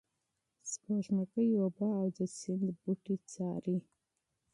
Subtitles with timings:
[0.71, 3.77] سپوږمکۍ اوبه او سمندري بوټي څاري.